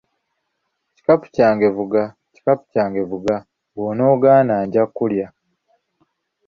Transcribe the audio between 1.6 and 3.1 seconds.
vuga, Kikapu kyange